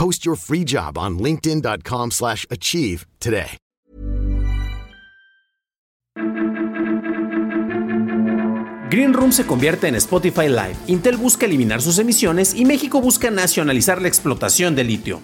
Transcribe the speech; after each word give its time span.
Post 0.00 0.24
your 0.24 0.34
free 0.34 0.64
job 0.64 0.96
on 0.96 1.18
linkedin.com/achieve 1.18 2.10
slash 2.10 2.46
achieve 2.48 3.06
today. 3.18 3.58
Green 8.90 9.12
Room 9.12 9.30
se 9.30 9.44
convierte 9.44 9.88
en 9.88 9.94
Spotify 9.96 10.48
Live, 10.48 10.76
Intel 10.86 11.18
busca 11.18 11.44
eliminar 11.44 11.82
sus 11.82 11.98
emisiones 11.98 12.54
y 12.54 12.64
México 12.64 13.02
busca 13.02 13.30
nacionalizar 13.30 14.00
la 14.00 14.08
explotación 14.08 14.74
de 14.74 14.84
litio. 14.84 15.20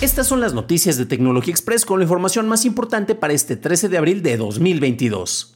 Estas 0.00 0.26
son 0.26 0.40
las 0.40 0.54
noticias 0.54 0.96
de 0.96 1.04
Tecnología 1.04 1.52
Express 1.52 1.84
con 1.84 1.98
la 1.98 2.04
información 2.04 2.48
más 2.48 2.64
importante 2.64 3.14
para 3.14 3.34
este 3.34 3.56
13 3.56 3.90
de 3.90 3.98
abril 3.98 4.22
de 4.22 4.38
2022. 4.38 5.55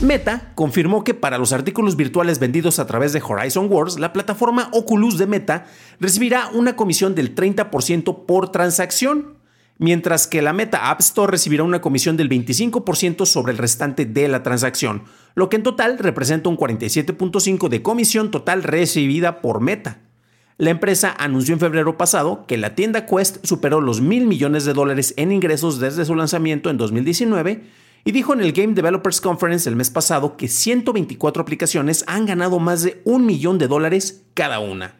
Meta 0.00 0.50
confirmó 0.56 1.04
que 1.04 1.14
para 1.14 1.38
los 1.38 1.52
artículos 1.52 1.96
virtuales 1.96 2.40
vendidos 2.40 2.78
a 2.78 2.86
través 2.86 3.12
de 3.12 3.22
Horizon 3.26 3.70
Worlds, 3.70 3.98
la 3.98 4.12
plataforma 4.12 4.68
Oculus 4.72 5.18
de 5.18 5.26
Meta 5.26 5.66
recibirá 6.00 6.48
una 6.52 6.74
comisión 6.74 7.14
del 7.14 7.34
30% 7.34 8.26
por 8.26 8.50
transacción, 8.50 9.34
mientras 9.78 10.26
que 10.26 10.42
la 10.42 10.52
Meta 10.52 10.90
App 10.90 11.00
Store 11.00 11.30
recibirá 11.30 11.62
una 11.62 11.80
comisión 11.80 12.16
del 12.16 12.28
25% 12.28 13.24
sobre 13.24 13.52
el 13.52 13.58
restante 13.58 14.04
de 14.04 14.26
la 14.26 14.42
transacción, 14.42 15.04
lo 15.36 15.48
que 15.48 15.56
en 15.56 15.62
total 15.62 15.96
representa 15.98 16.48
un 16.48 16.58
47.5% 16.58 17.68
de 17.68 17.82
comisión 17.82 18.32
total 18.32 18.64
recibida 18.64 19.40
por 19.40 19.60
Meta. 19.60 20.00
La 20.58 20.70
empresa 20.70 21.14
anunció 21.16 21.54
en 21.54 21.60
febrero 21.60 21.96
pasado 21.96 22.46
que 22.46 22.58
la 22.58 22.74
tienda 22.74 23.06
Quest 23.06 23.44
superó 23.44 23.80
los 23.80 24.00
mil 24.00 24.26
millones 24.26 24.64
de 24.64 24.72
dólares 24.72 25.14
en 25.16 25.30
ingresos 25.30 25.78
desde 25.78 26.04
su 26.04 26.16
lanzamiento 26.16 26.68
en 26.68 26.78
2019 26.78 27.83
y 28.04 28.12
dijo 28.12 28.34
en 28.34 28.40
el 28.40 28.52
Game 28.52 28.74
Developers 28.74 29.20
Conference 29.20 29.68
el 29.68 29.76
mes 29.76 29.90
pasado 29.90 30.36
que 30.36 30.48
124 30.48 31.42
aplicaciones 31.42 32.04
han 32.06 32.26
ganado 32.26 32.58
más 32.58 32.82
de 32.82 33.00
un 33.04 33.24
millón 33.24 33.58
de 33.58 33.68
dólares 33.68 34.22
cada 34.34 34.58
una. 34.60 34.96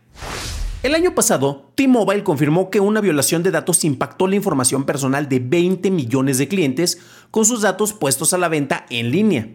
El 0.83 0.95
año 0.95 1.15
pasado, 1.15 1.71
T-Mobile 1.77 2.25
confirmó 2.25 2.69
que 2.69 2.81
una 2.81 3.01
violación 3.01 3.43
de 3.43 3.51
datos 3.51 3.85
impactó 3.85 4.27
la 4.27 4.37
información 4.37 4.85
personal 4.85 5.29
de 5.29 5.39
20 5.39 5.91
millones 5.91 6.37
de 6.39 6.49
clientes 6.49 6.99
con 7.31 7.47
sus 7.47 7.63
datos 7.63 7.95
puestos 7.95 8.35
a 8.35 8.39
la 8.39 8.49
venta 8.49 8.85
en 8.91 9.11
línea. 9.11 9.49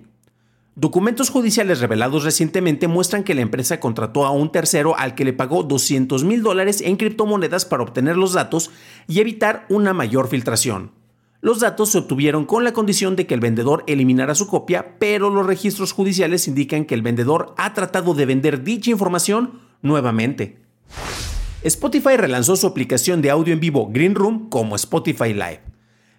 Documentos 0.75 1.29
judiciales 1.29 1.81
revelados 1.81 2.23
recientemente 2.23 2.87
muestran 2.87 3.23
que 3.23 3.35
la 3.35 3.41
empresa 3.41 3.79
contrató 3.79 4.25
a 4.25 4.31
un 4.31 4.51
tercero 4.51 4.97
al 4.97 5.13
que 5.13 5.25
le 5.25 5.33
pagó 5.33 5.63
200 5.63 6.23
mil 6.23 6.41
dólares 6.41 6.81
en 6.81 6.95
criptomonedas 6.95 7.65
para 7.65 7.83
obtener 7.83 8.15
los 8.15 8.33
datos 8.33 8.71
y 9.07 9.19
evitar 9.19 9.65
una 9.69 9.93
mayor 9.93 10.29
filtración. 10.29 10.98
Los 11.41 11.61
datos 11.61 11.89
se 11.89 11.99
obtuvieron 11.99 12.45
con 12.45 12.65
la 12.65 12.73
condición 12.73 13.15
de 13.15 13.25
que 13.25 13.33
el 13.33 13.39
vendedor 13.39 13.85
eliminara 13.87 14.35
su 14.35 14.47
copia, 14.47 14.97
pero 14.99 15.29
los 15.29 15.45
registros 15.45 15.93
judiciales 15.93 16.49
indican 16.49 16.83
que 16.83 16.95
el 16.95 17.01
vendedor 17.01 17.53
ha 17.57 17.73
tratado 17.73 18.13
de 18.13 18.25
vender 18.25 18.63
dicha 18.63 18.91
información 18.91 19.61
nuevamente. 19.81 20.57
Spotify 21.63 22.17
relanzó 22.17 22.57
su 22.57 22.67
aplicación 22.67 23.21
de 23.21 23.29
audio 23.29 23.53
en 23.53 23.61
vivo 23.61 23.89
Green 23.89 24.15
Room 24.15 24.49
como 24.49 24.75
Spotify 24.75 25.33
Live. 25.33 25.61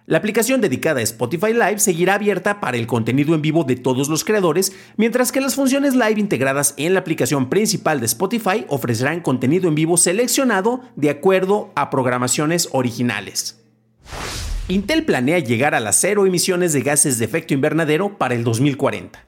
La 0.07 0.17
aplicación 0.17 0.59
dedicada 0.59 1.01
a 1.01 1.03
Spotify 1.03 1.53
Live 1.53 1.77
seguirá 1.77 2.15
abierta 2.15 2.59
para 2.59 2.77
el 2.77 2.87
contenido 2.87 3.35
en 3.35 3.43
vivo 3.43 3.63
de 3.63 3.75
todos 3.75 4.09
los 4.09 4.25
creadores, 4.25 4.73
mientras 4.97 5.31
que 5.31 5.39
las 5.39 5.53
funciones 5.53 5.93
live 5.93 6.19
integradas 6.19 6.73
en 6.77 6.95
la 6.95 6.99
aplicación 7.01 7.47
principal 7.47 7.99
de 7.99 8.07
Spotify 8.07 8.65
ofrecerán 8.69 9.21
contenido 9.21 9.69
en 9.69 9.75
vivo 9.75 9.97
seleccionado 9.97 10.81
de 10.95 11.11
acuerdo 11.11 11.71
a 11.75 11.91
programaciones 11.91 12.69
originales. 12.71 13.60
Intel 14.67 15.03
planea 15.03 15.39
llegar 15.39 15.75
a 15.75 15.79
las 15.79 15.99
cero 15.99 16.25
emisiones 16.25 16.71
de 16.71 16.81
gases 16.81 17.17
de 17.17 17.25
efecto 17.25 17.53
invernadero 17.53 18.17
para 18.17 18.35
el 18.35 18.43
2040. 18.43 19.25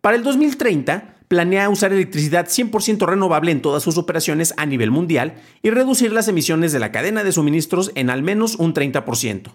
Para 0.00 0.16
el 0.16 0.24
2030, 0.24 1.16
planea 1.28 1.68
usar 1.68 1.92
electricidad 1.92 2.46
100% 2.46 3.06
renovable 3.06 3.52
en 3.52 3.62
todas 3.62 3.82
sus 3.82 3.96
operaciones 3.96 4.52
a 4.56 4.66
nivel 4.66 4.90
mundial 4.90 5.36
y 5.62 5.70
reducir 5.70 6.12
las 6.12 6.28
emisiones 6.28 6.72
de 6.72 6.80
la 6.80 6.90
cadena 6.90 7.22
de 7.22 7.32
suministros 7.32 7.92
en 7.94 8.10
al 8.10 8.22
menos 8.22 8.56
un 8.56 8.74
30%. 8.74 9.52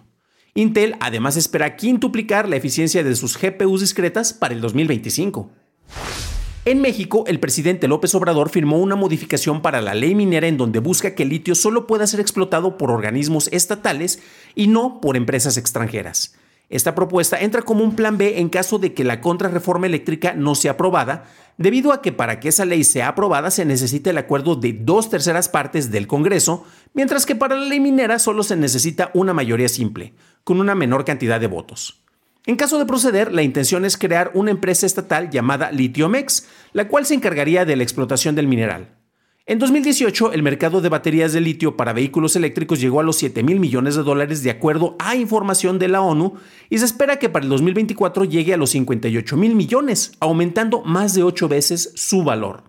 Intel 0.54 0.96
además 1.00 1.36
espera 1.36 1.76
quintuplicar 1.76 2.48
la 2.48 2.56
eficiencia 2.56 3.04
de 3.04 3.14
sus 3.14 3.38
GPUs 3.38 3.80
discretas 3.80 4.32
para 4.32 4.54
el 4.54 4.60
2025. 4.60 5.52
En 6.68 6.82
México, 6.82 7.24
el 7.26 7.40
presidente 7.40 7.88
López 7.88 8.14
Obrador 8.14 8.50
firmó 8.50 8.76
una 8.76 8.94
modificación 8.94 9.62
para 9.62 9.80
la 9.80 9.94
ley 9.94 10.14
minera 10.14 10.48
en 10.48 10.58
donde 10.58 10.80
busca 10.80 11.14
que 11.14 11.22
el 11.22 11.30
litio 11.30 11.54
solo 11.54 11.86
pueda 11.86 12.06
ser 12.06 12.20
explotado 12.20 12.76
por 12.76 12.90
organismos 12.90 13.48
estatales 13.52 14.20
y 14.54 14.66
no 14.66 15.00
por 15.00 15.16
empresas 15.16 15.56
extranjeras. 15.56 16.36
Esta 16.68 16.94
propuesta 16.94 17.40
entra 17.40 17.62
como 17.62 17.84
un 17.84 17.96
plan 17.96 18.18
B 18.18 18.38
en 18.38 18.50
caso 18.50 18.78
de 18.78 18.92
que 18.92 19.02
la 19.02 19.22
contrarreforma 19.22 19.86
eléctrica 19.86 20.34
no 20.34 20.54
sea 20.54 20.72
aprobada, 20.72 21.24
debido 21.56 21.90
a 21.90 22.02
que 22.02 22.12
para 22.12 22.38
que 22.38 22.50
esa 22.50 22.66
ley 22.66 22.84
sea 22.84 23.08
aprobada 23.08 23.50
se 23.50 23.64
necesita 23.64 24.10
el 24.10 24.18
acuerdo 24.18 24.54
de 24.54 24.74
dos 24.74 25.08
terceras 25.08 25.48
partes 25.48 25.90
del 25.90 26.06
Congreso, 26.06 26.66
mientras 26.92 27.24
que 27.24 27.34
para 27.34 27.56
la 27.56 27.64
ley 27.64 27.80
minera 27.80 28.18
solo 28.18 28.42
se 28.42 28.56
necesita 28.56 29.10
una 29.14 29.32
mayoría 29.32 29.70
simple, 29.70 30.12
con 30.44 30.60
una 30.60 30.74
menor 30.74 31.06
cantidad 31.06 31.40
de 31.40 31.46
votos. 31.46 32.02
En 32.46 32.56
caso 32.56 32.78
de 32.78 32.86
proceder, 32.86 33.32
la 33.32 33.42
intención 33.42 33.84
es 33.84 33.98
crear 33.98 34.30
una 34.34 34.50
empresa 34.50 34.86
estatal 34.86 35.30
llamada 35.30 35.70
Litiomex, 35.70 36.46
la 36.72 36.88
cual 36.88 37.04
se 37.04 37.14
encargaría 37.14 37.64
de 37.64 37.76
la 37.76 37.82
explotación 37.82 38.34
del 38.34 38.46
mineral. 38.46 38.98
En 39.50 39.58
2018, 39.58 40.34
el 40.34 40.42
mercado 40.42 40.82
de 40.82 40.90
baterías 40.90 41.32
de 41.32 41.40
litio 41.40 41.74
para 41.74 41.94
vehículos 41.94 42.36
eléctricos 42.36 42.82
llegó 42.82 43.00
a 43.00 43.02
los 43.02 43.16
7 43.16 43.42
mil 43.42 43.60
millones 43.60 43.96
de 43.96 44.02
dólares 44.02 44.42
de 44.42 44.50
acuerdo 44.50 44.94
a 44.98 45.16
información 45.16 45.78
de 45.78 45.88
la 45.88 46.02
ONU 46.02 46.34
y 46.68 46.76
se 46.76 46.84
espera 46.84 47.18
que 47.18 47.30
para 47.30 47.44
el 47.44 47.48
2024 47.48 48.24
llegue 48.24 48.52
a 48.52 48.58
los 48.58 48.68
58 48.70 49.36
mil 49.38 49.54
millones, 49.54 50.12
aumentando 50.20 50.82
más 50.82 51.14
de 51.14 51.22
8 51.22 51.48
veces 51.48 51.92
su 51.94 52.24
valor. 52.24 52.64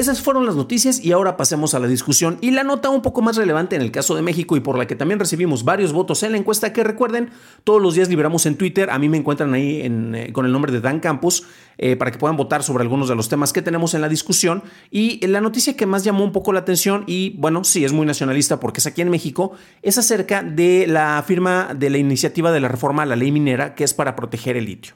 Esas 0.00 0.22
fueron 0.22 0.46
las 0.46 0.56
noticias 0.56 0.98
y 1.04 1.12
ahora 1.12 1.36
pasemos 1.36 1.74
a 1.74 1.78
la 1.78 1.86
discusión 1.86 2.38
y 2.40 2.52
la 2.52 2.64
nota 2.64 2.88
un 2.88 3.02
poco 3.02 3.20
más 3.20 3.36
relevante 3.36 3.76
en 3.76 3.82
el 3.82 3.92
caso 3.92 4.14
de 4.14 4.22
México 4.22 4.56
y 4.56 4.60
por 4.60 4.78
la 4.78 4.86
que 4.86 4.96
también 4.96 5.20
recibimos 5.20 5.62
varios 5.62 5.92
votos 5.92 6.22
en 6.22 6.32
la 6.32 6.38
encuesta 6.38 6.72
que 6.72 6.82
recuerden, 6.82 7.28
todos 7.64 7.82
los 7.82 7.96
días 7.96 8.08
liberamos 8.08 8.46
en 8.46 8.56
Twitter, 8.56 8.88
a 8.88 8.98
mí 8.98 9.10
me 9.10 9.18
encuentran 9.18 9.52
ahí 9.52 9.82
eh, 9.84 10.30
con 10.32 10.46
el 10.46 10.52
nombre 10.52 10.72
de 10.72 10.80
Dan 10.80 11.00
Campos 11.00 11.44
eh, 11.76 11.96
para 11.96 12.10
que 12.10 12.16
puedan 12.16 12.38
votar 12.38 12.62
sobre 12.62 12.80
algunos 12.80 13.10
de 13.10 13.14
los 13.14 13.28
temas 13.28 13.52
que 13.52 13.60
tenemos 13.60 13.92
en 13.92 14.00
la 14.00 14.08
discusión 14.08 14.62
y 14.90 15.26
la 15.26 15.42
noticia 15.42 15.76
que 15.76 15.84
más 15.84 16.02
llamó 16.02 16.24
un 16.24 16.32
poco 16.32 16.54
la 16.54 16.60
atención 16.60 17.04
y 17.06 17.36
bueno, 17.36 17.62
sí 17.62 17.84
es 17.84 17.92
muy 17.92 18.06
nacionalista 18.06 18.58
porque 18.58 18.80
es 18.80 18.86
aquí 18.86 19.02
en 19.02 19.10
México, 19.10 19.52
es 19.82 19.98
acerca 19.98 20.42
de 20.42 20.86
la 20.86 21.22
firma 21.26 21.74
de 21.76 21.90
la 21.90 21.98
iniciativa 21.98 22.52
de 22.52 22.60
la 22.60 22.68
reforma 22.68 23.02
a 23.02 23.06
la 23.06 23.16
ley 23.16 23.32
minera 23.32 23.74
que 23.74 23.84
es 23.84 23.92
para 23.92 24.16
proteger 24.16 24.56
el 24.56 24.64
litio. 24.64 24.94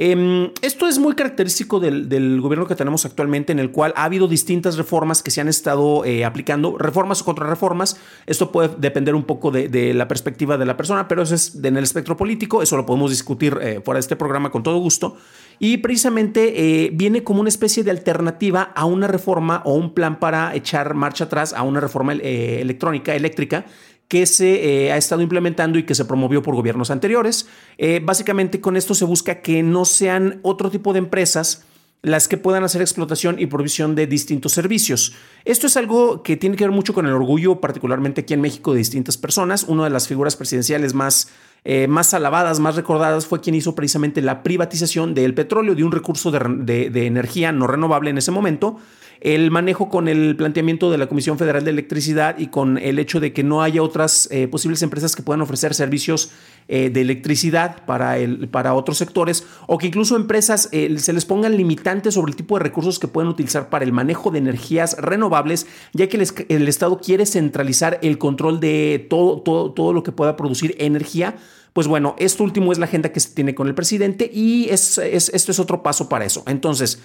Em, 0.00 0.52
esto 0.62 0.86
es 0.86 1.00
muy 1.00 1.16
característico 1.16 1.80
del, 1.80 2.40
gobierno 2.40 2.68
que 2.68 2.76
tenemos 2.76 3.04
actualmente, 3.04 3.50
en 3.50 3.58
el 3.58 3.72
cual 3.72 3.92
ha 3.96 4.04
habido 4.04 4.28
distintas 4.28 4.76
reformas 4.76 5.24
que 5.24 5.32
se 5.32 5.40
han 5.40 5.48
estado 5.48 6.04
eh, 6.04 6.24
aplicando, 6.24 6.78
reformas 6.78 7.20
o 7.20 7.24
contrarreformas. 7.24 7.98
Esto 8.24 8.52
puede 8.52 8.70
depender 8.78 9.16
un 9.16 9.24
poco 9.24 9.50
de, 9.50 9.92
la 9.94 10.06
perspectiva 10.06 10.56
de 10.56 10.66
la 10.66 10.76
persona, 10.76 11.08
pero 11.08 11.22
eso 11.22 11.34
es 11.34 11.56
en 11.64 11.76
el 11.76 11.82
espectro 11.82 12.16
político, 12.16 12.62
eso 12.62 12.76
lo 12.76 12.86
podemos 12.86 13.10
discutir 13.10 13.58
eh, 13.60 13.80
fuera 13.84 13.96
de 13.96 14.02
este 14.02 14.14
programa 14.14 14.52
con 14.52 14.62
todo 14.62 14.78
gusto. 14.78 15.16
Y 15.58 15.78
precisamente 15.78 16.84
eh, 16.84 16.90
viene 16.94 17.24
como 17.24 17.40
una 17.40 17.48
especie 17.48 17.82
de 17.82 17.90
alternativa 17.90 18.70
a 18.76 18.84
una 18.84 19.08
reforma 19.08 19.62
o 19.64 19.74
un 19.74 19.94
plan 19.94 20.20
para 20.20 20.54
echar 20.54 20.94
marcha 20.94 21.24
atrás 21.24 21.52
a 21.52 21.64
una 21.64 21.80
reforma 21.80 22.12
electrónica, 22.12 23.16
eléctrica, 23.16 23.66
que 24.08 24.24
se 24.24 24.86
eh, 24.86 24.92
ha 24.92 24.96
estado 24.96 25.22
implementando 25.22 25.78
y 25.78 25.84
que 25.84 25.94
se 25.94 26.06
promovió 26.06 26.42
por 26.42 26.54
gobiernos 26.54 26.90
anteriores. 26.90 27.46
Eh, 27.76 28.00
básicamente 28.02 28.60
con 28.60 28.76
esto 28.76 28.94
se 28.94 29.04
busca 29.04 29.42
que 29.42 29.62
no 29.62 29.84
sean 29.84 30.40
otro 30.42 30.70
tipo 30.70 30.92
de 30.94 30.98
empresas 30.98 31.64
las 32.00 32.28
que 32.28 32.36
puedan 32.36 32.64
hacer 32.64 32.80
explotación 32.80 33.40
y 33.40 33.46
provisión 33.46 33.94
de 33.94 34.06
distintos 34.06 34.52
servicios. 34.52 35.14
Esto 35.44 35.66
es 35.66 35.76
algo 35.76 36.22
que 36.22 36.36
tiene 36.36 36.56
que 36.56 36.64
ver 36.64 36.70
mucho 36.70 36.94
con 36.94 37.06
el 37.06 37.12
orgullo, 37.12 37.60
particularmente 37.60 38.20
aquí 38.20 38.34
en 38.34 38.40
México, 38.40 38.72
de 38.72 38.78
distintas 38.78 39.16
personas. 39.16 39.64
Una 39.64 39.84
de 39.84 39.90
las 39.90 40.06
figuras 40.06 40.36
presidenciales 40.36 40.94
más, 40.94 41.30
eh, 41.64 41.88
más 41.88 42.14
alabadas, 42.14 42.60
más 42.60 42.76
recordadas, 42.76 43.26
fue 43.26 43.40
quien 43.40 43.56
hizo 43.56 43.74
precisamente 43.74 44.22
la 44.22 44.44
privatización 44.44 45.12
del 45.12 45.34
petróleo, 45.34 45.74
de 45.74 45.82
un 45.82 45.90
recurso 45.90 46.30
de, 46.30 46.90
de 46.90 47.06
energía 47.06 47.50
no 47.50 47.66
renovable 47.66 48.10
en 48.10 48.18
ese 48.18 48.30
momento, 48.30 48.78
el 49.20 49.50
manejo 49.50 49.88
con 49.88 50.08
el 50.08 50.36
planteamiento 50.36 50.90
de 50.90 50.98
la 50.98 51.08
Comisión 51.08 51.38
Federal 51.38 51.64
de 51.64 51.70
Electricidad 51.70 52.38
y 52.38 52.48
con 52.48 52.78
el 52.78 52.98
hecho 52.98 53.20
de 53.20 53.32
que 53.32 53.42
no 53.42 53.62
haya 53.62 53.82
otras 53.82 54.28
eh, 54.30 54.48
posibles 54.48 54.82
empresas 54.82 55.16
que 55.16 55.22
puedan 55.22 55.40
ofrecer 55.40 55.74
servicios 55.74 56.30
eh, 56.68 56.90
de 56.90 57.00
electricidad 57.00 57.84
para, 57.86 58.18
el, 58.18 58.48
para 58.48 58.74
otros 58.74 58.98
sectores 58.98 59.46
o 59.66 59.78
que 59.78 59.88
incluso 59.88 60.16
empresas 60.16 60.68
eh, 60.72 60.98
se 60.98 61.12
les 61.12 61.24
pongan 61.24 61.56
limitantes 61.56 62.14
sobre 62.14 62.30
el 62.30 62.36
tipo 62.36 62.56
de 62.58 62.64
recursos 62.64 62.98
que 62.98 63.08
pueden 63.08 63.28
utilizar 63.28 63.70
para 63.70 63.84
el 63.84 63.92
manejo 63.92 64.30
de 64.30 64.38
energías 64.38 64.96
renovables, 64.98 65.66
ya 65.92 66.08
que 66.08 66.16
el, 66.48 66.68
Estado 66.68 66.98
quiere 66.98 67.26
centralizar 67.26 67.98
el 68.02 68.18
control 68.18 68.60
de 68.60 69.06
todo, 69.08 69.40
todo, 69.40 69.72
todo 69.72 69.92
lo 69.92 70.02
que 70.02 70.12
pueda 70.12 70.36
producir 70.36 70.76
energía 70.78 71.36
pues 71.72 71.86
bueno, 71.86 72.16
esto 72.18 72.42
último 72.42 72.72
es 72.72 72.78
la 72.78 72.86
agenda 72.86 73.12
que 73.12 73.20
se 73.20 73.30
tiene 73.30 73.54
con 73.54 73.68
el 73.68 73.74
presidente 73.74 74.28
y 74.34 74.68
es, 74.68 74.98
esto 74.98 75.52
es 75.52 75.58
otro 75.60 75.80
paso 75.80 76.08
para 76.08 76.24
eso. 76.24 76.42
Entonces, 76.48 77.00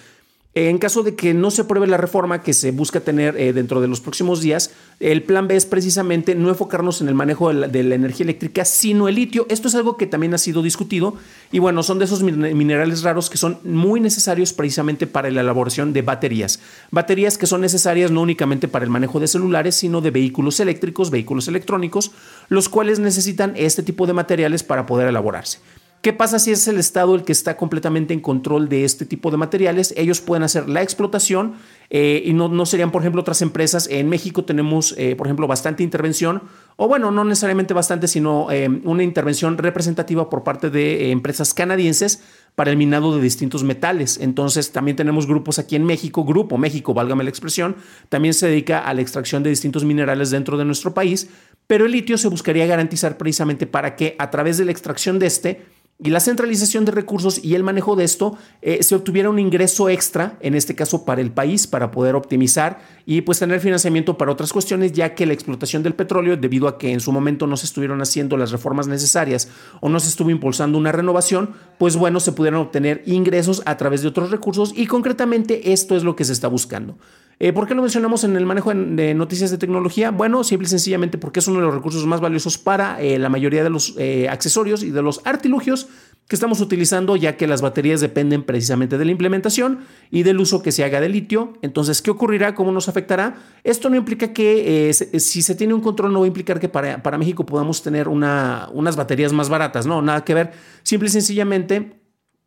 en 0.54 0.78
caso 0.78 1.02
de 1.02 1.16
que 1.16 1.34
no 1.34 1.50
se 1.50 1.62
apruebe 1.62 1.88
la 1.88 1.96
reforma 1.96 2.42
que 2.42 2.54
se 2.54 2.70
busca 2.70 3.00
tener 3.00 3.36
eh, 3.36 3.52
dentro 3.52 3.80
de 3.80 3.88
los 3.88 4.00
próximos 4.00 4.40
días, 4.40 4.70
el 5.00 5.24
plan 5.24 5.48
B 5.48 5.56
es 5.56 5.66
precisamente 5.66 6.36
no 6.36 6.48
enfocarnos 6.48 7.00
en 7.00 7.08
el 7.08 7.14
manejo 7.14 7.52
de 7.52 7.82
la, 7.82 7.94
energía 7.96 8.22
eléctrica, 8.22 8.64
sino 8.64 9.08
el 9.08 9.16
litio. 9.16 9.46
Esto 9.48 9.66
es 9.66 9.74
algo 9.74 9.96
que 9.96 10.06
también 10.06 10.32
ha 10.32 10.38
sido 10.38 10.62
discutido 10.62 11.16
y 11.50 11.58
bueno, 11.58 11.82
son 11.82 11.98
de 11.98 12.04
esos 12.04 12.22
minerales 12.22 13.02
raros 13.02 13.30
que 13.30 13.36
son 13.36 13.58
muy 13.64 13.98
necesarios 13.98 14.52
precisamente 14.52 15.08
para 15.08 15.28
la 15.32 15.40
elaboración 15.40 15.92
de 15.92 16.02
baterías. 16.02 16.60
Baterías 16.92 17.36
que 17.36 17.46
son 17.46 17.60
necesarias 17.60 18.12
no 18.12 18.22
únicamente 18.22 18.68
para 18.68 18.84
el 18.84 18.92
manejo 18.92 19.18
de 19.18 19.26
celulares, 19.26 19.74
sino 19.74 20.00
de 20.00 20.12
vehículos 20.12 20.60
eléctricos, 20.60 21.10
vehículos 21.10 21.48
electrónicos, 21.48 22.12
los 22.48 22.68
cuales 22.68 23.00
necesitan 23.00 23.54
este 23.56 23.82
tipo 23.82 24.06
de 24.06 24.12
materiales 24.12 24.62
para 24.62 24.86
poder 24.86 25.08
elaborarse. 25.08 25.58
¿Qué 26.04 26.12
pasa 26.12 26.38
si 26.38 26.50
es 26.50 26.68
el 26.68 26.76
Estado 26.76 27.14
el 27.14 27.24
que 27.24 27.32
está 27.32 27.56
completamente 27.56 28.12
en 28.12 28.20
control 28.20 28.68
de 28.68 28.84
este 28.84 29.06
tipo 29.06 29.30
de 29.30 29.38
materiales? 29.38 29.94
Ellos 29.96 30.20
pueden 30.20 30.42
hacer 30.42 30.68
la 30.68 30.82
explotación 30.82 31.54
eh, 31.88 32.22
y 32.26 32.34
no, 32.34 32.50
no, 32.50 32.66
serían, 32.66 32.90
por 32.90 33.00
ejemplo, 33.00 33.22
otras 33.22 33.40
empresas. 33.40 33.88
En 33.90 34.10
México 34.10 34.44
tenemos, 34.44 34.94
eh, 34.98 35.16
por 35.16 35.26
ejemplo, 35.26 35.46
bastante 35.46 35.82
intervención, 35.82 36.42
o 36.76 36.88
bueno, 36.88 37.10
no 37.10 37.24
necesariamente 37.24 37.72
bastante, 37.72 38.06
sino 38.06 38.50
eh, 38.50 38.68
una 38.84 39.02
intervención 39.02 39.56
representativa 39.56 40.28
por 40.28 40.44
parte 40.44 40.68
de 40.68 41.10
empresas 41.10 41.54
canadienses 41.54 42.22
para 42.54 42.70
el 42.70 42.76
minado 42.76 43.16
de 43.16 43.22
distintos 43.22 43.64
metales. 43.64 44.18
Entonces, 44.20 44.72
también 44.72 44.98
tenemos 44.98 45.26
grupos 45.26 45.58
aquí 45.58 45.74
en 45.74 45.84
México, 45.84 46.26
Grupo 46.26 46.58
México, 46.58 46.92
válgame 46.92 47.24
la 47.24 47.30
expresión, 47.30 47.76
también 48.10 48.34
se 48.34 48.46
dedica 48.46 48.80
a 48.80 48.92
la 48.92 49.00
extracción 49.00 49.42
de 49.42 49.48
distintos 49.48 49.86
minerales 49.86 50.30
dentro 50.30 50.58
de 50.58 50.66
nuestro 50.66 50.92
país, 50.92 51.30
pero 51.66 51.86
el 51.86 51.92
litio 51.92 52.18
se 52.18 52.28
buscaría 52.28 52.66
garantizar 52.66 53.16
precisamente 53.16 53.66
para 53.66 53.96
que 53.96 54.16
a 54.18 54.30
través 54.30 54.58
de 54.58 54.66
la 54.66 54.70
extracción 54.70 55.18
de 55.18 55.26
este, 55.26 55.62
y 56.04 56.10
la 56.10 56.20
centralización 56.20 56.84
de 56.84 56.92
recursos 56.92 57.42
y 57.42 57.54
el 57.54 57.62
manejo 57.62 57.96
de 57.96 58.04
esto 58.04 58.36
eh, 58.60 58.82
se 58.82 58.94
obtuviera 58.94 59.30
un 59.30 59.38
ingreso 59.38 59.88
extra, 59.88 60.36
en 60.40 60.54
este 60.54 60.74
caso 60.74 61.06
para 61.06 61.22
el 61.22 61.32
país, 61.32 61.66
para 61.66 61.90
poder 61.90 62.14
optimizar 62.14 62.82
y 63.06 63.22
pues 63.22 63.38
tener 63.38 63.58
financiamiento 63.58 64.18
para 64.18 64.30
otras 64.30 64.52
cuestiones, 64.52 64.92
ya 64.92 65.14
que 65.14 65.24
la 65.24 65.32
explotación 65.32 65.82
del 65.82 65.94
petróleo, 65.94 66.36
debido 66.36 66.68
a 66.68 66.76
que 66.76 66.92
en 66.92 67.00
su 67.00 67.10
momento 67.10 67.46
no 67.46 67.56
se 67.56 67.64
estuvieron 67.64 68.02
haciendo 68.02 68.36
las 68.36 68.50
reformas 68.50 68.86
necesarias 68.86 69.48
o 69.80 69.88
no 69.88 69.98
se 69.98 70.10
estuvo 70.10 70.28
impulsando 70.28 70.76
una 70.76 70.92
renovación, 70.92 71.54
pues 71.78 71.96
bueno, 71.96 72.20
se 72.20 72.32
pudieron 72.32 72.60
obtener 72.60 73.02
ingresos 73.06 73.62
a 73.64 73.78
través 73.78 74.02
de 74.02 74.08
otros 74.08 74.30
recursos 74.30 74.74
y 74.76 74.86
concretamente 74.86 75.72
esto 75.72 75.96
es 75.96 76.04
lo 76.04 76.16
que 76.16 76.26
se 76.26 76.34
está 76.34 76.48
buscando. 76.48 76.98
Eh, 77.40 77.52
¿Por 77.52 77.66
qué 77.66 77.74
lo 77.74 77.82
mencionamos 77.82 78.24
en 78.24 78.36
el 78.36 78.46
manejo 78.46 78.72
de 78.72 79.14
noticias 79.14 79.50
de 79.50 79.58
tecnología? 79.58 80.10
Bueno, 80.10 80.44
simple 80.44 80.66
y 80.66 80.70
sencillamente 80.70 81.18
porque 81.18 81.40
es 81.40 81.48
uno 81.48 81.60
de 81.60 81.66
los 81.66 81.74
recursos 81.74 82.06
más 82.06 82.20
valiosos 82.20 82.58
para 82.58 83.00
eh, 83.00 83.18
la 83.18 83.28
mayoría 83.28 83.64
de 83.64 83.70
los 83.70 83.94
eh, 83.98 84.28
accesorios 84.28 84.82
y 84.82 84.90
de 84.90 85.02
los 85.02 85.20
artilugios 85.24 85.88
que 86.28 86.36
estamos 86.36 86.60
utilizando, 86.60 87.16
ya 87.16 87.36
que 87.36 87.46
las 87.46 87.60
baterías 87.60 88.00
dependen 88.00 88.44
precisamente 88.44 88.96
de 88.96 89.04
la 89.04 89.10
implementación 89.10 89.80
y 90.10 90.22
del 90.22 90.40
uso 90.40 90.62
que 90.62 90.72
se 90.72 90.82
haga 90.82 91.00
de 91.00 91.10
litio. 91.10 91.52
Entonces, 91.60 92.00
¿qué 92.00 92.10
ocurrirá? 92.10 92.54
¿Cómo 92.54 92.72
nos 92.72 92.88
afectará? 92.88 93.36
Esto 93.62 93.90
no 93.90 93.96
implica 93.96 94.32
que 94.32 94.90
si 94.94 95.42
se 95.42 95.54
tiene 95.54 95.74
un 95.74 95.82
control, 95.82 96.14
no 96.14 96.20
va 96.20 96.24
a 96.24 96.28
implicar 96.28 96.60
que 96.60 96.70
para, 96.70 97.02
para 97.02 97.18
México 97.18 97.44
podamos 97.44 97.82
tener 97.82 98.08
una, 98.08 98.70
unas 98.72 98.96
baterías 98.96 99.34
más 99.34 99.50
baratas, 99.50 99.84
no, 99.84 100.00
nada 100.00 100.24
que 100.24 100.32
ver. 100.32 100.52
Simple 100.82 101.08
y 101.08 101.12
sencillamente, 101.12 102.00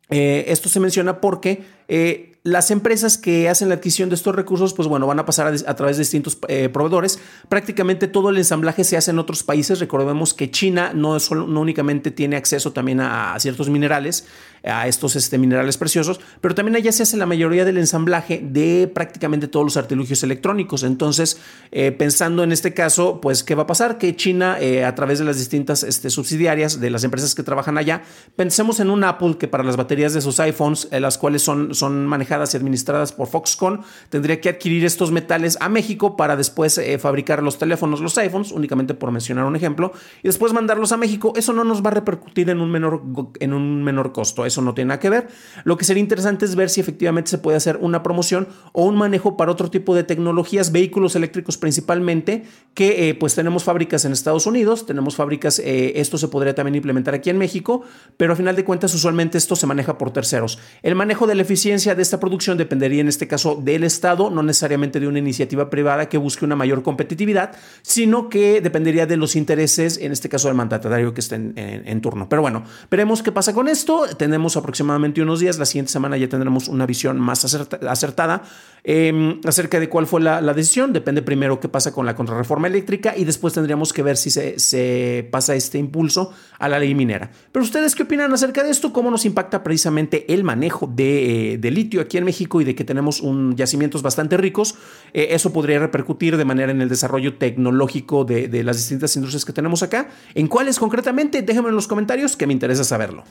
esto 0.08 0.68
se 0.68 0.80
menciona 0.80 1.20
porque 1.20 2.27
las 2.44 2.70
empresas 2.70 3.18
que 3.18 3.48
hacen 3.48 3.68
la 3.68 3.74
adquisición 3.74 4.08
de 4.08 4.14
estos 4.14 4.34
recursos, 4.34 4.72
pues 4.72 4.88
bueno, 4.88 5.06
van 5.06 5.18
a 5.18 5.26
pasar 5.26 5.52
a, 5.66 5.74
través 5.74 5.96
de 5.96 6.02
distintos 6.02 6.38
eh, 6.48 6.68
proveedores. 6.68 7.18
Prácticamente 7.48 8.08
todo 8.08 8.30
el 8.30 8.38
ensamblaje 8.38 8.84
se 8.84 8.96
hace 8.96 9.10
en 9.10 9.18
otros 9.18 9.42
países. 9.42 9.80
Recordemos 9.80 10.34
que 10.34 10.50
China 10.50 10.92
no, 10.94 11.18
solo, 11.20 11.46
no 11.46 11.60
únicamente 11.60 12.10
tiene 12.10 12.36
acceso 12.36 12.72
también 12.72 13.00
a, 13.00 13.38
ciertos 13.38 13.68
minerales, 13.68 14.26
a 14.64 14.86
estos 14.86 15.16
este, 15.16 15.38
minerales 15.38 15.76
preciosos, 15.76 16.20
pero 16.40 16.54
también 16.54 16.76
allá 16.76 16.92
se 16.92 17.02
hace 17.02 17.16
la 17.16 17.26
mayoría 17.26 17.64
del 17.64 17.78
ensamblaje 17.78 18.40
de 18.42 18.90
prácticamente 18.92 19.48
todos 19.48 19.64
los 19.64 19.76
artilugios 19.76 20.22
electrónicos. 20.22 20.82
Entonces, 20.82 21.40
eh, 21.70 21.92
pensando 21.92 22.42
en 22.42 22.52
este 22.52 22.74
caso, 22.74 23.20
pues, 23.20 23.42
¿qué 23.42 23.54
va 23.54 23.64
a 23.64 23.66
pasar? 23.66 23.98
Que 23.98 24.16
China, 24.16 24.56
eh, 24.60 24.84
a 24.84 24.94
través 24.94 25.18
de 25.18 25.24
las 25.24 25.38
distintas 25.38 25.82
este, 25.82 26.10
subsidiarias 26.10 26.80
de 26.80 26.90
las 26.90 27.04
empresas 27.04 27.34
que 27.34 27.42
trabajan 27.42 27.78
allá, 27.78 28.02
pensemos 28.36 28.80
en 28.80 28.90
un 28.90 29.04
Apple 29.04 29.36
que 29.38 29.48
para 29.48 29.64
las 29.64 29.76
baterías 29.76 30.12
de 30.12 30.20
sus 30.20 30.40
iPhones, 30.40 30.88
las 30.90 31.18
cuales 31.18 31.42
son, 31.42 31.74
son 31.74 32.06
manejadas 32.06 32.54
y 32.54 32.56
administradas 32.56 33.12
por 33.12 33.28
Foxconn, 33.28 33.82
tendría 34.08 34.40
que 34.40 34.48
adquirir 34.48 34.84
estos 34.84 35.10
metales 35.10 35.56
a 35.60 35.68
México 35.68 36.16
para 36.16 36.36
después 36.36 36.78
eh, 36.78 36.98
fabricar 36.98 37.42
los 37.42 37.58
teléfonos, 37.58 38.00
los 38.00 38.16
iPhones, 38.18 38.52
únicamente 38.52 38.94
por 38.94 39.10
mencionar 39.10 39.44
un 39.44 39.56
ejemplo, 39.56 39.92
y 40.22 40.28
después 40.28 40.52
mandarlos 40.52 40.92
a 40.92 40.96
México. 40.96 41.32
Eso 41.36 41.52
no 41.52 41.64
nos 41.64 41.84
va 41.84 41.90
a 41.90 41.94
repercutir 41.94 42.50
en 42.50 42.60
un 42.60 42.70
menor, 42.70 43.02
en 43.40 43.52
un 43.52 43.82
menor 43.82 44.12
costo, 44.12 44.44
eso 44.48 44.62
no 44.62 44.74
tiene 44.74 44.88
nada 44.88 45.00
que 45.00 45.10
ver. 45.10 45.28
Lo 45.64 45.76
que 45.76 45.84
sería 45.84 46.00
interesante 46.00 46.44
es 46.44 46.54
ver 46.54 46.70
si 46.70 46.80
efectivamente 46.80 47.30
se 47.30 47.38
puede 47.38 47.56
hacer 47.56 47.78
una 47.80 48.02
promoción 48.02 48.48
o 48.72 48.84
un 48.84 48.96
manejo 48.96 49.36
para 49.36 49.52
otro 49.52 49.70
tipo 49.70 49.94
de 49.94 50.04
tecnologías, 50.04 50.72
vehículos 50.72 51.16
eléctricos 51.16 51.56
principalmente, 51.58 52.44
que 52.74 53.08
eh, 53.08 53.14
pues 53.14 53.34
tenemos 53.34 53.64
fábricas 53.64 54.04
en 54.04 54.12
Estados 54.12 54.46
Unidos, 54.46 54.86
tenemos 54.86 55.16
fábricas, 55.16 55.58
eh, 55.58 55.92
esto 55.96 56.18
se 56.18 56.28
podría 56.28 56.54
también 56.54 56.74
implementar 56.74 57.14
aquí 57.14 57.30
en 57.30 57.38
México, 57.38 57.82
pero 58.16 58.32
a 58.32 58.36
final 58.36 58.56
de 58.56 58.64
cuentas 58.64 58.94
usualmente 58.94 59.38
esto 59.38 59.56
se 59.56 59.66
maneja 59.66 59.98
por 59.98 60.12
terceros. 60.12 60.58
El 60.82 60.94
manejo 60.94 61.26
de 61.26 61.34
la 61.34 61.42
eficiencia 61.42 61.94
de 61.94 62.02
esta 62.02 62.20
producción 62.20 62.58
dependería 62.58 63.00
en 63.00 63.08
este 63.08 63.28
caso 63.28 63.54
del 63.56 63.84
Estado, 63.84 64.30
no 64.30 64.42
necesariamente 64.42 65.00
de 65.00 65.08
una 65.08 65.18
iniciativa 65.18 65.70
privada 65.70 66.08
que 66.08 66.18
busque 66.18 66.44
una 66.44 66.56
mayor 66.56 66.82
competitividad, 66.82 67.52
sino 67.82 68.28
que 68.28 68.60
dependería 68.60 69.06
de 69.06 69.16
los 69.16 69.36
intereses, 69.36 69.98
en 69.98 70.12
este 70.12 70.28
caso 70.28 70.48
del 70.48 70.56
mandatario 70.56 71.14
que 71.14 71.20
esté 71.20 71.36
en, 71.36 72.00
turno. 72.00 72.28
Pero 72.28 72.42
bueno, 72.42 72.64
veremos 72.90 73.22
qué 73.22 73.32
pasa 73.32 73.52
con 73.52 73.68
esto. 73.68 74.06
Tenemos 74.16 74.37
aproximadamente 74.56 75.22
unos 75.22 75.40
días, 75.40 75.58
la 75.58 75.66
siguiente 75.66 75.92
semana 75.92 76.16
ya 76.16 76.28
tendremos 76.28 76.68
una 76.68 76.86
visión 76.86 77.20
más 77.20 77.44
acertada 77.44 78.42
em, 78.84 79.40
acerca 79.44 79.78
de 79.78 79.88
cuál 79.88 80.06
fue 80.06 80.20
la, 80.20 80.40
decisión. 80.54 80.92
Depende 80.92 81.22
primero 81.22 81.60
qué 81.60 81.68
pasa 81.68 81.92
con 81.92 82.06
la 82.06 82.14
contrarreforma 82.14 82.66
eléctrica 82.66 83.14
y 83.16 83.24
después 83.24 83.54
tendríamos 83.54 83.92
que 83.92 84.02
ver 84.02 84.16
si 84.16 84.30
se, 84.30 84.58
se 84.58 85.28
pasa 85.30 85.54
este 85.54 85.78
impulso 85.78 86.32
a 86.58 86.68
la 86.68 86.78
ley 86.78 86.94
minera. 86.94 87.30
Pero 87.52 87.64
ustedes 87.64 87.94
qué 87.94 88.04
opinan 88.04 88.32
acerca 88.32 88.62
de 88.64 88.70
esto? 88.70 88.92
¿Cómo 88.92 89.10
nos 89.10 89.24
impacta 89.24 89.62
precisamente 89.62 90.32
el 90.32 90.44
manejo 90.44 90.90
de, 90.92 91.52
eh, 91.52 91.58
de 91.58 91.70
litio 91.70 92.00
aquí 92.00 92.16
en 92.16 92.24
México? 92.24 92.38
y 92.60 92.64
de 92.64 92.74
que 92.74 92.84
tenemos 92.84 93.20
un, 93.20 93.56
yacimientos 93.56 94.02
bastante 94.02 94.36
ricos, 94.36 94.76
eh, 95.12 95.28
eso 95.30 95.52
podría 95.52 95.78
repercutir 95.78 96.36
de 96.36 96.44
manera 96.44 96.72
en 96.72 96.80
el 96.80 96.88
desarrollo 96.88 97.36
tecnológico 97.36 98.24
de, 98.24 98.48
de, 98.48 98.62
las 98.62 98.76
distintas 98.76 99.14
industrias 99.16 99.44
que 99.44 99.52
tenemos 99.52 99.82
acá. 99.82 100.08
¿En 100.34 100.46
cuáles 100.46 100.78
concretamente? 100.78 101.42
Déjenme 101.42 101.68
en 101.68 101.74
los 101.74 101.88
comentarios 101.88 102.36
que 102.36 102.46
me 102.46 102.52
interesa 102.52 102.84
saberlo. 102.84 103.24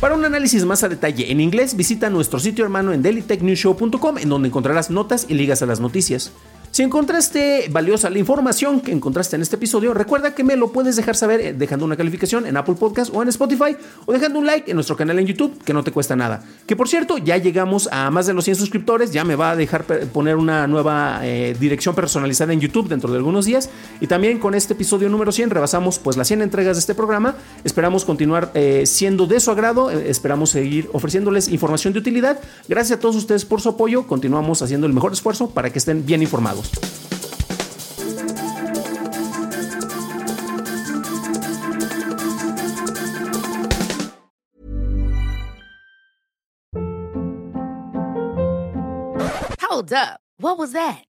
Para 0.00 0.14
un 0.14 0.24
análisis 0.24 0.39
más 0.66 0.82
a 0.82 0.88
detalle 0.88 1.30
en 1.30 1.40
inglés, 1.40 1.76
visita 1.76 2.10
nuestro 2.10 2.40
sitio 2.40 2.64
hermano 2.64 2.92
en 2.92 3.02
dailytechnewshow.com 3.02 4.18
en 4.18 4.28
donde 4.28 4.48
encontrarás 4.48 4.90
notas 4.90 5.26
y 5.28 5.34
ligas 5.34 5.62
a 5.62 5.66
las 5.66 5.80
noticias. 5.80 6.32
Si 6.72 6.84
encontraste 6.84 7.66
valiosa 7.68 8.10
la 8.10 8.20
información 8.20 8.80
que 8.80 8.92
encontraste 8.92 9.34
en 9.34 9.42
este 9.42 9.56
episodio, 9.56 9.92
recuerda 9.92 10.36
que 10.36 10.44
me 10.44 10.54
lo 10.54 10.70
puedes 10.70 10.94
dejar 10.94 11.16
saber 11.16 11.40
eh, 11.40 11.52
dejando 11.52 11.84
una 11.84 11.96
calificación 11.96 12.46
en 12.46 12.56
Apple 12.56 12.76
Podcast 12.76 13.12
o 13.12 13.20
en 13.22 13.28
Spotify 13.28 13.76
o 14.06 14.12
dejando 14.12 14.38
un 14.38 14.46
like 14.46 14.70
en 14.70 14.76
nuestro 14.76 14.96
canal 14.96 15.18
en 15.18 15.26
YouTube, 15.26 15.60
que 15.64 15.74
no 15.74 15.82
te 15.82 15.90
cuesta 15.90 16.14
nada. 16.14 16.44
Que 16.68 16.76
por 16.76 16.88
cierto, 16.88 17.18
ya 17.18 17.38
llegamos 17.38 17.88
a 17.90 18.08
más 18.12 18.28
de 18.28 18.34
los 18.34 18.44
100 18.44 18.54
suscriptores, 18.54 19.10
ya 19.10 19.24
me 19.24 19.34
va 19.34 19.50
a 19.50 19.56
dejar 19.56 19.84
poner 19.84 20.36
una 20.36 20.68
nueva 20.68 21.18
eh, 21.24 21.56
dirección 21.58 21.96
personalizada 21.96 22.52
en 22.52 22.60
YouTube 22.60 22.88
dentro 22.88 23.10
de 23.10 23.16
algunos 23.16 23.46
días. 23.46 23.68
Y 24.00 24.06
también 24.06 24.38
con 24.38 24.54
este 24.54 24.74
episodio 24.74 25.08
número 25.08 25.32
100 25.32 25.50
rebasamos 25.50 25.98
pues 25.98 26.16
las 26.16 26.28
100 26.28 26.42
entregas 26.42 26.76
de 26.76 26.80
este 26.82 26.94
programa. 26.94 27.34
Esperamos 27.64 28.04
continuar 28.04 28.52
eh, 28.54 28.84
siendo 28.86 29.26
de 29.26 29.40
su 29.40 29.50
agrado, 29.50 29.90
esperamos 29.90 30.50
seguir 30.50 30.88
ofreciéndoles 30.92 31.48
información 31.48 31.92
de 31.94 31.98
utilidad. 31.98 32.38
Gracias 32.68 32.98
a 32.98 33.00
todos 33.00 33.16
ustedes 33.16 33.44
por 33.44 33.60
su 33.60 33.70
apoyo, 33.70 34.06
continuamos 34.06 34.62
haciendo 34.62 34.86
el 34.86 34.92
mejor 34.92 35.12
esfuerzo 35.12 35.50
para 35.50 35.70
que 35.70 35.80
estén 35.80 36.06
bien 36.06 36.22
informados. 36.22 36.59
Hold 49.80 49.92
up. 49.92 50.20
What 50.36 50.58
was 50.58 50.72
that? 50.72 51.09